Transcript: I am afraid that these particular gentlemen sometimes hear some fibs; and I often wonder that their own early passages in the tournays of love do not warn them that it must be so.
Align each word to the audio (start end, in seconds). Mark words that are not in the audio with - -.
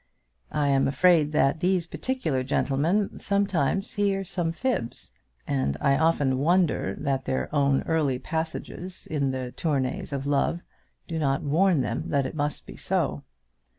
I 0.55 0.69
am 0.69 0.87
afraid 0.87 1.31
that 1.33 1.59
these 1.59 1.85
particular 1.85 2.41
gentlemen 2.41 3.19
sometimes 3.19 3.93
hear 3.93 4.23
some 4.23 4.51
fibs; 4.51 5.11
and 5.45 5.77
I 5.79 5.95
often 5.95 6.39
wonder 6.39 6.95
that 6.97 7.25
their 7.25 7.53
own 7.53 7.83
early 7.83 8.17
passages 8.17 9.05
in 9.05 9.29
the 9.29 9.51
tournays 9.51 10.11
of 10.11 10.25
love 10.25 10.61
do 11.07 11.19
not 11.19 11.43
warn 11.43 11.81
them 11.81 12.05
that 12.09 12.25
it 12.25 12.33
must 12.33 12.65
be 12.65 12.77
so. 12.77 13.21